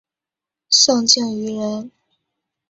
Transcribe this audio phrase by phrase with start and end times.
[0.67, 1.91] 宋敬舆人。